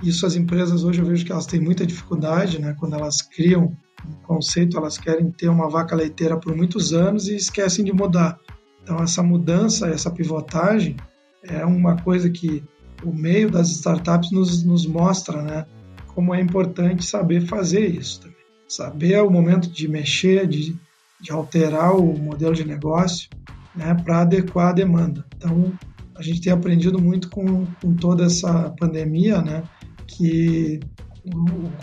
[0.04, 2.76] Isso as empresas hoje eu vejo que elas têm muita dificuldade, né?
[2.80, 3.76] Quando elas criam
[4.24, 8.40] conceito, elas querem ter uma vaca leiteira por muitos anos e esquecem de mudar.
[8.84, 10.96] Então, essa mudança, essa pivotagem
[11.44, 12.64] é uma coisa que
[13.04, 15.66] o meio das startups nos, nos mostra, né?
[16.08, 18.38] Como é importante saber fazer isso também.
[18.68, 20.76] Saber o momento de mexer, de,
[21.22, 23.30] de alterar o modelo de negócio,
[23.76, 23.94] né?
[23.94, 25.26] Para adequar a demanda.
[25.36, 25.74] Então,
[26.16, 29.64] a gente tem aprendido muito com, com toda essa pandemia, né?
[30.08, 30.80] Que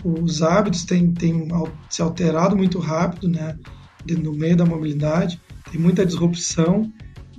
[0.03, 1.47] os hábitos têm, têm
[1.89, 3.57] se alterado muito rápido, né?
[4.21, 6.91] No meio da mobilidade, tem muita disrupção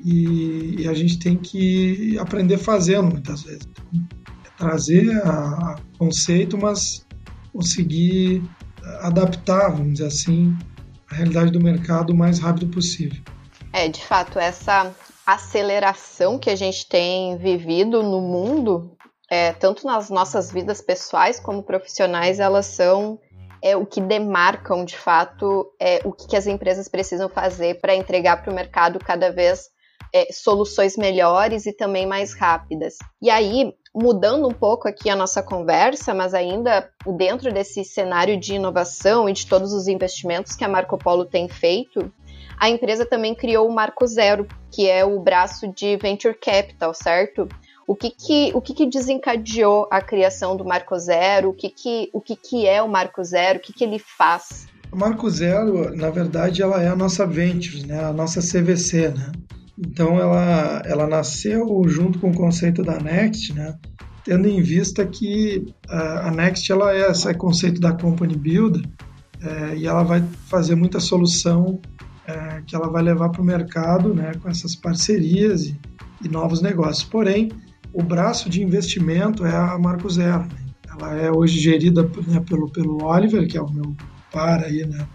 [0.04, 3.68] e, e a gente tem que aprender fazendo muitas vezes.
[3.92, 4.06] Então,
[4.44, 7.06] é trazer a, a conceito, mas
[7.52, 8.42] conseguir
[9.00, 10.56] adaptar, vamos dizer assim,
[11.10, 13.20] a realidade do mercado o mais rápido possível.
[13.72, 14.94] É, de fato, essa
[15.26, 18.95] aceleração que a gente tem vivido no mundo,
[19.30, 23.18] é, tanto nas nossas vidas pessoais como profissionais, elas são
[23.62, 27.94] é, o que demarcam, de fato, é, o que, que as empresas precisam fazer para
[27.94, 29.68] entregar para o mercado cada vez
[30.12, 32.96] é, soluções melhores e também mais rápidas.
[33.20, 38.54] E aí, mudando um pouco aqui a nossa conversa, mas ainda dentro desse cenário de
[38.54, 42.12] inovação e de todos os investimentos que a Marco Polo tem feito,
[42.58, 47.48] a empresa também criou o Marco Zero, que é o braço de Venture Capital, certo?
[47.86, 51.50] O que que, o que, que desencadeou a criação do Marco Zero?
[51.50, 53.58] O que, que, o que, que é o Marco Zero?
[53.58, 54.66] O que, que ele faz?
[54.90, 58.04] O Marco Zero, na verdade, ela é a nossa Ventures, né?
[58.04, 59.32] a nossa CVC, né?
[59.78, 63.76] Então ela, ela nasceu junto com o conceito da Next, né?
[64.26, 68.82] tendo em vista que a Next ela é esse conceito da Company Builder
[69.40, 71.80] é, e ela vai fazer muita solução
[72.26, 75.78] é, que ela vai levar para o mercado né, com essas parcerias e,
[76.24, 77.04] e, novos negócios.
[77.04, 77.52] Porém,
[77.96, 80.44] o braço de investimento é a Marco Zero.
[80.44, 80.58] Né?
[80.90, 83.96] Ela é hoje gerida né, pelo, pelo Oliver, que é o meu
[84.30, 85.08] par aí, né,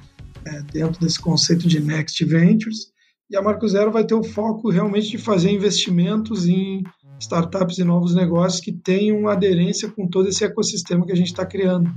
[0.46, 2.92] é, dentro desse conceito de Next Ventures,
[3.30, 6.84] e a Marco Zero vai ter o foco realmente de fazer investimentos em
[7.20, 11.46] startups e novos negócios que tenham aderência com todo esse ecossistema que a gente está
[11.46, 11.90] criando.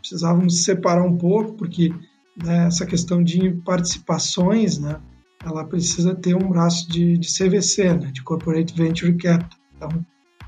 [0.00, 1.88] Precisávamos separar um pouco, porque
[2.36, 5.00] né, essa questão de participações, né,
[5.42, 9.58] ela precisa ter um braço de, de CVC, né, de Corporate Venture Capital.
[9.76, 10.06] Então,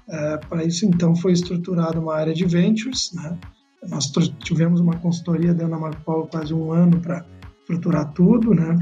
[0.08, 3.12] é, para isso, então, foi estruturada uma área de ventures.
[3.12, 3.38] Né?
[3.88, 7.24] Nós tivemos uma consultoria dentro da Marco quase um ano para
[7.60, 8.78] estruturar tudo, né?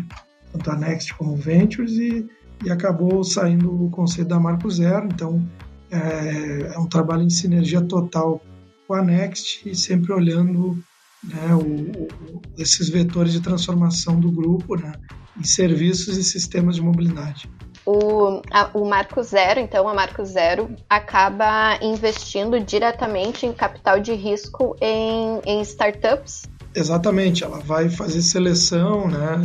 [0.53, 2.27] tanto a Next como Ventures, e,
[2.65, 5.09] e acabou saindo o conceito da Marco Zero.
[5.13, 5.45] Então,
[5.91, 8.41] é, é, um trabalho em sinergia total
[8.87, 10.79] com a Next e sempre olhando
[11.25, 14.93] né, o, o, esses vetores de transformação do grupo né,
[15.37, 17.51] em serviços e sistemas de mobilidade.
[17.87, 24.13] O, a, o Marco Zero, então, a Marco Zero acaba investindo diretamente em capital de
[24.13, 26.43] risco em, em startups
[26.77, 29.41] Exatamente, ela vai fazer seleção né,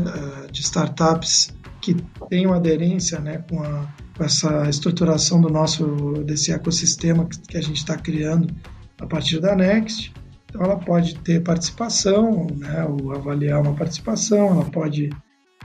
[0.45, 1.95] eh, de startups que
[2.29, 5.85] tenham aderência né, com, a, com essa estruturação do nosso
[6.25, 8.53] desse ecossistema que a gente está criando
[8.99, 10.13] a partir da Next.
[10.49, 15.09] Então, ela pode ter participação, né, ou avaliar uma participação, ela pode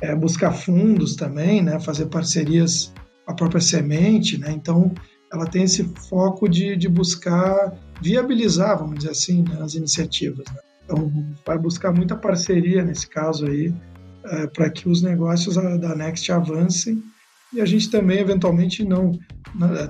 [0.00, 2.92] é, buscar fundos também, né, fazer parcerias
[3.24, 4.38] com a própria semente.
[4.38, 4.92] Né, então,
[5.32, 10.46] ela tem esse foco de, de buscar viabilizar, vamos dizer assim, né, as iniciativas.
[10.52, 10.60] Né.
[10.84, 11.12] Então,
[11.44, 13.74] vai buscar muita parceria nesse caso aí,
[14.24, 17.02] é, para que os negócios da Next avancem
[17.52, 19.12] e a gente também, eventualmente, não,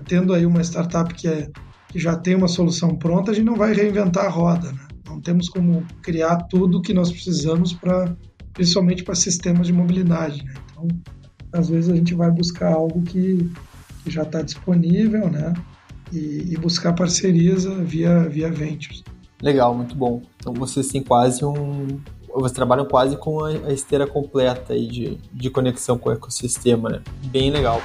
[0.06, 1.50] tendo aí uma startup que, é,
[1.88, 4.86] que já tem uma solução pronta, a gente não vai reinventar a roda, né?
[5.06, 8.14] Não temos como criar tudo o que nós precisamos para,
[8.56, 10.54] principalmente para sistemas de mobilidade, né?
[10.72, 10.88] Então,
[11.52, 13.48] às vezes a gente vai buscar algo que,
[14.06, 15.52] já está disponível, né?
[16.12, 19.02] E, e, buscar parcerias via, via ventures.
[19.42, 20.22] Legal, muito bom.
[20.36, 22.00] Então vocês têm quase um.
[22.32, 27.02] Vocês trabalham quase com a esteira completa aí de, de conexão com o ecossistema, né?
[27.32, 27.82] Bem legal.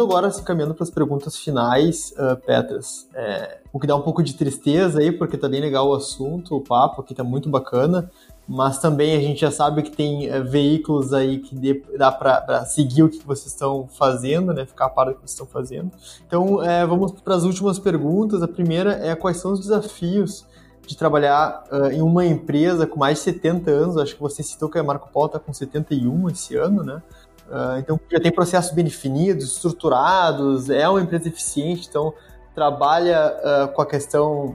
[0.00, 4.00] Indo agora se caminhando para as perguntas finais, uh, Petras, é, o que dá um
[4.00, 7.50] pouco de tristeza aí, porque tá bem legal o assunto, o papo aqui tá muito
[7.50, 8.10] bacana,
[8.48, 12.64] mas também a gente já sabe que tem é, veículos aí que dê, dá para
[12.64, 14.64] seguir o que vocês estão fazendo, né?
[14.64, 15.90] Ficar a par do que vocês estão fazendo.
[16.26, 18.42] Então, é, vamos para as últimas perguntas.
[18.42, 20.46] A primeira é quais são os desafios
[20.86, 23.96] de trabalhar uh, em uma empresa com mais de 70 anos.
[23.98, 27.02] Acho que você citou que a Marco Polo está com 71 esse ano, né?
[27.50, 32.14] Uh, então, já tem processos bem definidos, estruturados, é uma empresa eficiente, então
[32.54, 34.54] trabalha uh, com a questão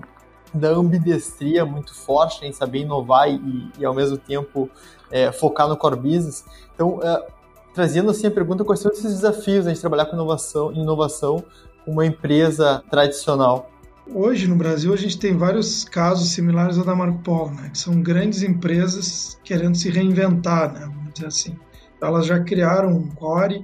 [0.54, 4.70] da ambidestria muito forte né, em saber inovar e, e ao mesmo tempo
[5.12, 6.46] é, focar no core business.
[6.74, 7.28] Então, é,
[7.74, 11.44] trazendo assim a pergunta, quais são esses desafios né, de trabalhar com inovação, inovação
[11.84, 13.70] com uma empresa tradicional?
[14.14, 17.78] Hoje no Brasil a gente tem vários casos similares ao da Marco Polo, né, que
[17.78, 21.58] são grandes empresas querendo se reinventar, né, vamos dizer assim.
[22.02, 23.64] Elas já criaram um core,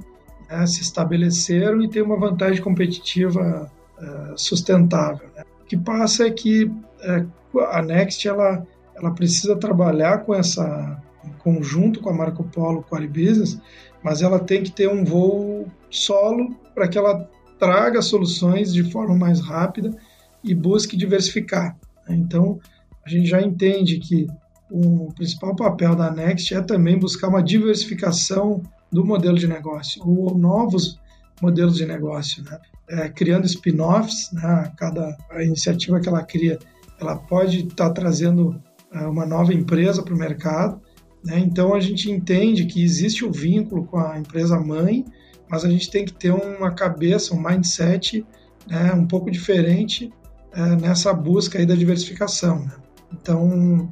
[0.50, 5.28] né, se estabeleceram e têm uma vantagem competitiva uh, sustentável.
[5.36, 6.70] Né que passa é que
[7.02, 7.26] é,
[7.70, 11.02] a Next ela, ela precisa trabalhar com essa
[11.40, 13.58] conjunto com a Marco Polo Core Business,
[14.04, 17.26] mas ela tem que ter um voo solo para que ela
[17.58, 19.96] traga soluções de forma mais rápida
[20.44, 21.78] e busque diversificar.
[22.06, 22.18] Né?
[22.18, 22.60] Então,
[23.06, 24.28] a gente já entende que
[24.72, 30.38] o principal papel da Next é também buscar uma diversificação do modelo de negócio, ou
[30.38, 31.00] novos
[31.42, 32.58] modelos de negócio, né?
[32.90, 34.72] é, criando spin-offs, né?
[34.78, 36.58] cada iniciativa que ela cria,
[37.00, 38.62] ela pode estar tá trazendo
[38.94, 40.80] é, uma nova empresa para o mercado,
[41.24, 41.40] né?
[41.40, 45.06] então a gente entende que existe o vínculo com a empresa mãe,
[45.50, 48.26] mas a gente tem que ter uma cabeça, um mindset
[48.68, 48.94] né?
[48.94, 50.12] um pouco diferente
[50.54, 52.66] é, nessa busca aí da diversificação.
[52.66, 52.72] Né?
[53.14, 53.90] Então,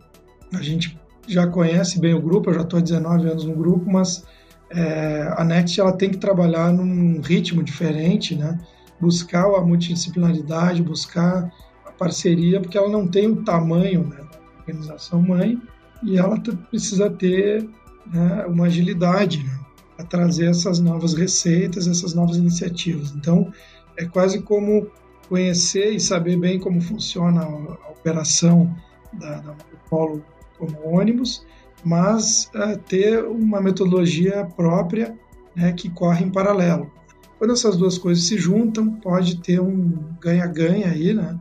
[0.53, 3.89] a gente já conhece bem o grupo, eu já estou há 19 anos no grupo,
[3.89, 4.23] mas
[4.69, 8.59] é, a Next ela tem que trabalhar num ritmo diferente, né?
[8.99, 11.51] buscar a multidisciplinaridade, buscar
[11.85, 15.59] a parceria, porque ela não tem o tamanho né, da organização mãe
[16.03, 17.67] e ela precisa ter
[18.11, 19.59] né, uma agilidade né,
[19.95, 23.11] para trazer essas novas receitas, essas novas iniciativas.
[23.11, 23.51] Então,
[23.97, 24.87] é quase como
[25.27, 28.73] conhecer e saber bem como funciona a, operação
[29.13, 29.55] da, da
[29.89, 30.23] Polo
[30.59, 31.45] como ônibus,
[31.83, 35.17] mas uh, ter uma metodologia própria
[35.55, 36.91] né, que corre em paralelo.
[37.37, 41.39] Quando essas duas coisas se juntam, pode ter um ganha-ganha aí, né?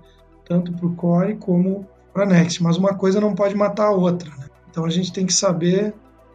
[0.48, 3.90] tanto para o Core como para a Next, mas uma coisa não pode matar a
[3.90, 4.30] outra.
[4.30, 4.46] Né?
[4.70, 5.92] Então a gente tem que saber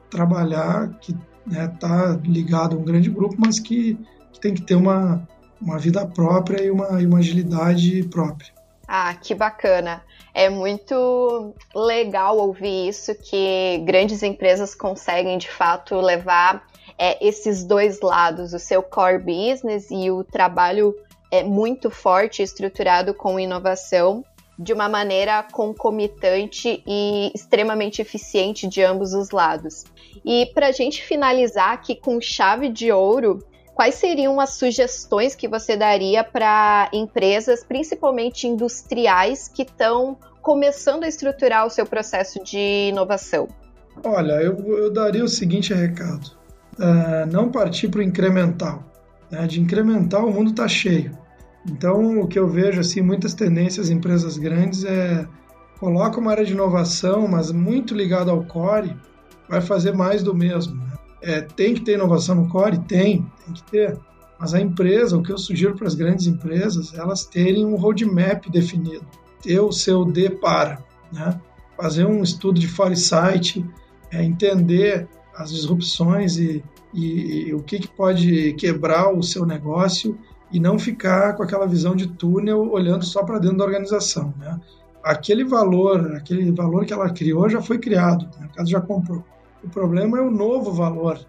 [0.09, 1.15] trabalhar, que
[1.49, 3.97] está né, ligado a um grande grupo, mas que,
[4.31, 5.27] que tem que ter uma,
[5.59, 8.53] uma vida própria e uma, e uma agilidade própria.
[8.87, 10.03] Ah, que bacana.
[10.33, 16.65] É muito legal ouvir isso, que grandes empresas conseguem de fato levar
[16.97, 20.95] é, esses dois lados, o seu core business e o trabalho
[21.29, 24.23] é muito forte, estruturado com inovação,
[24.57, 29.83] de uma maneira concomitante e extremamente eficiente de ambos os lados.
[30.23, 33.39] E para a gente finalizar aqui com chave de ouro,
[33.73, 41.07] quais seriam as sugestões que você daria para empresas, principalmente industriais, que estão começando a
[41.07, 43.47] estruturar o seu processo de inovação?
[44.03, 46.31] Olha, eu, eu daria o seguinte recado:
[46.79, 48.83] uh, não partir para o incremental.
[49.29, 49.47] Né?
[49.47, 51.17] De incremental, o mundo está cheio.
[51.65, 55.25] Então, o que eu vejo, assim, muitas tendências em empresas grandes é
[55.79, 58.95] coloca uma área de inovação, mas muito ligada ao core,
[59.49, 60.75] vai fazer mais do mesmo.
[60.75, 60.92] Né?
[61.23, 62.77] É, tem que ter inovação no core?
[62.79, 63.97] Tem, tem que ter.
[64.37, 68.45] Mas a empresa, o que eu sugiro para as grandes empresas, elas terem um roadmap
[68.49, 69.05] definido,
[69.41, 70.83] ter o seu D para,
[71.13, 71.39] né?
[71.77, 73.65] fazer um estudo de foresight,
[74.11, 80.17] é, entender as disrupções e, e, e o que, que pode quebrar o seu negócio
[80.51, 84.33] e não ficar com aquela visão de túnel olhando só para dentro da organização.
[84.37, 84.59] Né?
[85.01, 89.23] Aquele valor, aquele valor que ela criou já foi criado, o mercado já comprou.
[89.63, 91.19] O problema é o novo valor,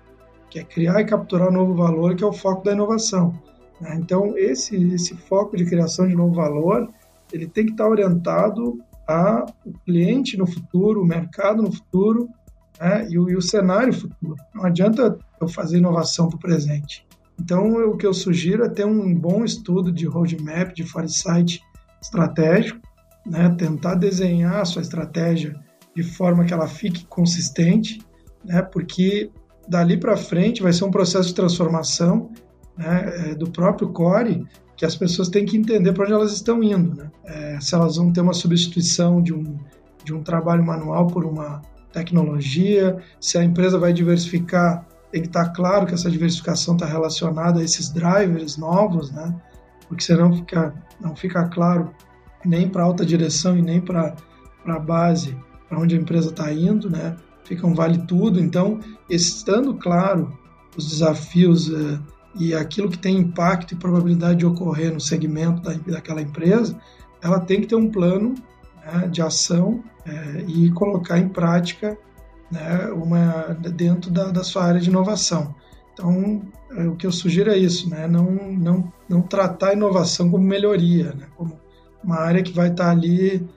[0.50, 3.32] que é criar e capturar novo valor, que é o foco da inovação.
[3.80, 3.96] Né?
[4.00, 6.88] Então, esse, esse foco de criação de novo valor,
[7.32, 9.46] ele tem que estar orientado ao
[9.84, 12.28] cliente no futuro, o mercado no futuro
[12.80, 13.06] né?
[13.08, 14.36] e, o, e o cenário futuro.
[14.54, 17.06] Não adianta eu fazer inovação para o presente.
[17.40, 21.60] Então, eu, o que eu sugiro é ter um bom estudo de roadmap, de foresight
[22.00, 22.80] estratégico,
[23.26, 23.54] né?
[23.58, 25.54] tentar desenhar a sua estratégia
[25.94, 28.00] de forma que ela fique consistente,
[28.44, 28.62] né?
[28.62, 29.30] porque
[29.68, 32.30] dali para frente vai ser um processo de transformação
[32.76, 33.30] né?
[33.30, 36.96] É, do próprio core que as pessoas têm que entender para onde elas estão indo.
[36.96, 37.10] Né?
[37.24, 39.56] É, se elas vão ter uma substituição de um,
[40.04, 45.50] de um trabalho manual por uma tecnologia, se a empresa vai diversificar, tem que estar
[45.50, 49.32] claro que essa diversificação está relacionada a esses drivers novos, né?
[49.86, 51.92] porque senão fica, não fica claro
[52.44, 54.14] nem para alta direção e nem para
[54.66, 55.36] a base
[55.68, 57.16] para onde a empresa está indo, né?
[57.44, 58.40] Fica um vale tudo.
[58.40, 60.36] Então, estando claro
[60.76, 62.02] os desafios uh,
[62.34, 66.76] e aquilo que tem impacto e probabilidade de ocorrer no segmento da, daquela empresa,
[67.22, 68.34] ela tem que ter um plano
[68.84, 71.96] né, de ação uh, e colocar em prática
[72.50, 75.54] né, uma, dentro da, da, sua área de inovação.
[75.92, 76.42] Então,
[76.72, 80.44] uh, o que eu sugiro é isso, né, não, não, não tratar a inovação como
[80.44, 81.60] melhoria, né, como
[82.02, 83.48] uma área que vai estar ali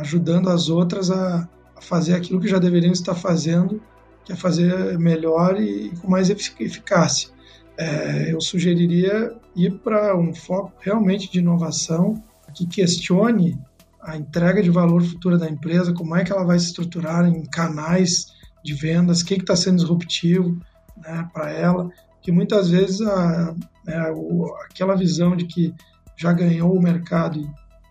[0.00, 1.48] ajudando as outras a,
[1.82, 3.82] fazer aquilo que já deveriam estar fazendo,
[4.24, 7.30] que é fazer melhor e, com mais eficácia.
[7.76, 12.22] É, eu sugeriria ir para um foco realmente de inovação
[12.54, 13.58] que questione
[14.00, 17.44] a entrega de valor futura da empresa, como é que ela vai se estruturar em
[17.44, 18.26] canais
[18.62, 20.58] de vendas, o que está sendo disruptivo
[20.96, 21.88] né, para ela,
[22.20, 23.54] que muitas vezes a,
[23.86, 25.74] é, o, aquela visão de que
[26.16, 27.48] já ganhou o mercado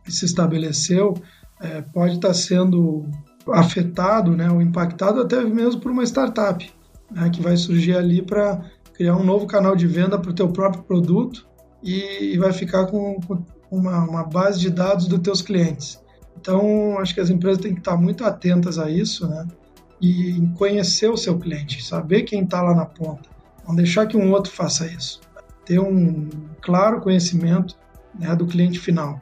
[0.08, 1.14] e se estabeleceu
[1.62, 3.06] é, pode estar tá sendo
[3.54, 6.72] afetado, né, ou impactado até mesmo por uma startup,
[7.10, 8.62] né, que vai surgir ali para
[8.94, 11.48] criar um novo canal de venda para o teu próprio produto
[11.84, 16.00] e, e vai ficar com, com uma, uma, base de dados dos teus clientes.
[16.40, 19.48] Então, acho que as empresas têm que estar muito atentas a isso, né?
[20.02, 23.30] E conhecer o seu cliente, saber quem está lá na ponta.
[23.68, 25.22] Não deixar que um outro faça isso.
[25.64, 26.28] Ter um
[26.60, 27.78] claro conhecimento
[28.18, 29.22] né, do cliente final.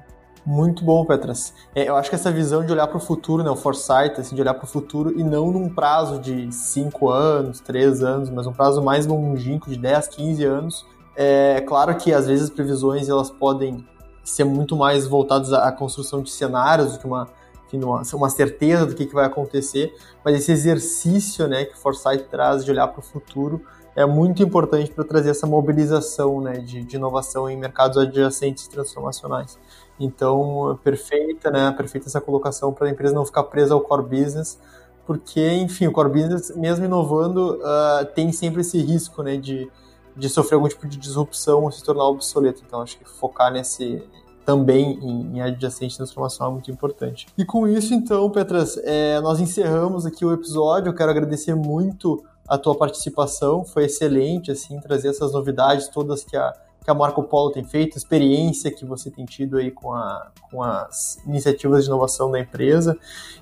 [0.50, 1.54] Muito bom, Petras.
[1.76, 4.34] É, eu acho que essa visão de olhar para o futuro, né, o foresight, assim,
[4.34, 8.48] de olhar para o futuro e não num prazo de 5 anos, 3 anos, mas
[8.48, 10.88] um prazo mais longínquo de 10, 15 anos.
[11.16, 13.86] É claro que às vezes as previsões elas podem
[14.24, 17.28] ser muito mais voltadas à construção de cenários do que uma,
[17.68, 19.94] enfim, uma, uma certeza do que, que vai acontecer,
[20.26, 23.62] mas esse exercício né, que o Foresight traz de olhar para o futuro
[23.96, 29.60] é muito importante para trazer essa mobilização né, de, de inovação em mercados adjacentes transformacionais.
[30.00, 31.72] Então, perfeita, né?
[31.72, 34.58] Perfeita essa colocação para a empresa não ficar presa ao core business,
[35.06, 39.70] porque, enfim, o core business, mesmo inovando, uh, tem sempre esse risco, né, de,
[40.16, 42.64] de sofrer algum tipo de disrupção ou se tornar obsoleto.
[42.66, 44.04] Então, acho que focar nesse
[44.46, 47.28] também em, em adjacente transformação é muito importante.
[47.38, 50.90] E com isso, então, Petras, é, nós encerramos aqui o episódio.
[50.90, 56.36] Eu quero agradecer muito a tua participação, foi excelente, assim, trazer essas novidades todas que
[56.36, 56.52] a
[56.84, 60.64] que a Marco Polo tem feito, experiência que você tem tido aí com, a, com
[60.64, 62.98] as iniciativas de inovação da empresa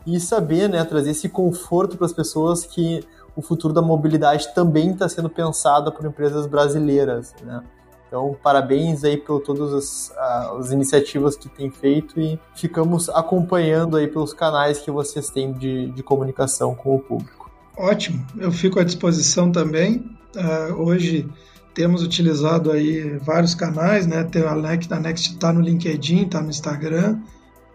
[0.05, 4.91] e saber, né, trazer esse conforto para as pessoas que o futuro da mobilidade também
[4.91, 7.63] está sendo pensado por empresas brasileiras, né?
[8.07, 10.17] Então, parabéns aí por todas as,
[10.57, 15.91] as, iniciativas que tem feito e ficamos acompanhando aí pelos canais que vocês têm de,
[15.91, 17.51] de comunicação com o público.
[17.75, 20.09] Ótimo, eu fico à disposição também.
[20.35, 21.29] Uh, hoje
[21.77, 24.23] temos utilizado aí vários canais, né?
[24.23, 27.19] Tem a Next, a Next está no LinkedIn, está no Instagram,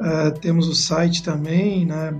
[0.01, 2.13] uh, temos o site também, né?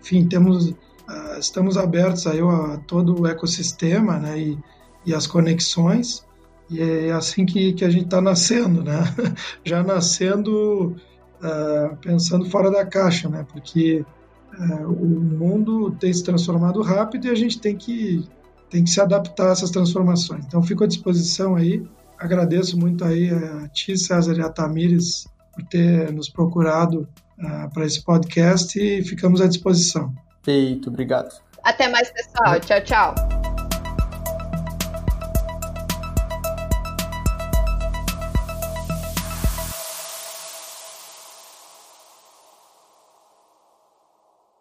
[0.00, 4.36] Enfim, temos, uh, estamos abertos aí a todo o ecossistema, né?
[4.36, 4.58] E,
[5.06, 6.26] e as conexões.
[6.68, 9.04] E é assim que, que a gente está nascendo, né?
[9.64, 10.96] Já nascendo
[11.40, 13.46] uh, pensando fora da caixa, né?
[13.52, 14.04] Porque
[14.88, 18.28] o mundo tem se transformado rápido e a gente tem que
[18.70, 20.44] tem que se adaptar a essas transformações.
[20.46, 21.82] Então, fico à disposição aí.
[22.18, 27.08] Agradeço muito aí a ti, César e a Tamires, por ter nos procurado
[27.38, 30.12] uh, para esse podcast e ficamos à disposição.
[30.42, 31.40] Feito, obrigado.
[31.62, 32.58] Até mais, pessoal.
[32.60, 33.47] Tchau, tchau.